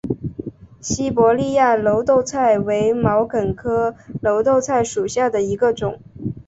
[0.81, 6.01] 西伯利亚耧斗菜为毛茛科耧斗菜属下的一个种。